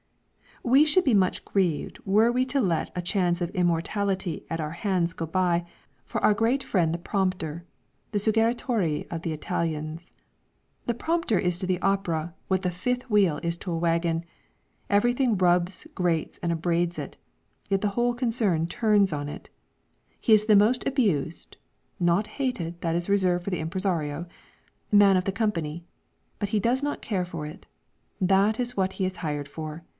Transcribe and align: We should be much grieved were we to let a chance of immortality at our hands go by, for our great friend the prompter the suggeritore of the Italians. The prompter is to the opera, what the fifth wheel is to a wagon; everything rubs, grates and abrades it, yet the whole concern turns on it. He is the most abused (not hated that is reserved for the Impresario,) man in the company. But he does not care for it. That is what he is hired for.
We 0.63 0.85
should 0.85 1.03
be 1.03 1.13
much 1.15 1.43
grieved 1.45 1.99
were 2.05 2.31
we 2.31 2.45
to 2.47 2.61
let 2.61 2.91
a 2.95 3.01
chance 3.01 3.39
of 3.41 3.49
immortality 3.51 4.45
at 4.47 4.59
our 4.59 4.71
hands 4.71 5.13
go 5.13 5.25
by, 5.25 5.65
for 6.05 6.23
our 6.23 6.35
great 6.35 6.63
friend 6.63 6.93
the 6.93 6.99
prompter 6.99 7.65
the 8.11 8.19
suggeritore 8.19 9.07
of 9.11 9.21
the 9.23 9.33
Italians. 9.33 10.11
The 10.85 10.93
prompter 10.95 11.39
is 11.39 11.57
to 11.59 11.67
the 11.67 11.81
opera, 11.81 12.33
what 12.47 12.61
the 12.61 12.69
fifth 12.71 13.09
wheel 13.09 13.39
is 13.43 13.57
to 13.57 13.71
a 13.71 13.77
wagon; 13.77 14.23
everything 14.89 15.37
rubs, 15.37 15.87
grates 15.95 16.39
and 16.43 16.51
abrades 16.51 16.99
it, 16.99 17.17
yet 17.69 17.81
the 17.81 17.89
whole 17.89 18.13
concern 18.13 18.67
turns 18.67 19.13
on 19.13 19.29
it. 19.29 19.49
He 20.19 20.33
is 20.33 20.45
the 20.45 20.55
most 20.55 20.87
abused 20.87 21.57
(not 21.99 22.25
hated 22.37 22.81
that 22.81 22.95
is 22.95 23.09
reserved 23.09 23.43
for 23.43 23.49
the 23.51 23.59
Impresario,) 23.59 24.27
man 24.91 25.15
in 25.17 25.23
the 25.23 25.31
company. 25.31 25.85
But 26.37 26.49
he 26.49 26.59
does 26.59 26.83
not 26.83 27.01
care 27.01 27.25
for 27.25 27.47
it. 27.47 27.65
That 28.19 28.59
is 28.59 28.77
what 28.77 28.93
he 28.93 29.05
is 29.05 29.17
hired 29.17 29.47
for. 29.47 29.83